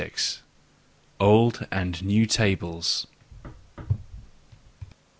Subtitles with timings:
[1.19, 3.05] OLD AND NEW TABLES.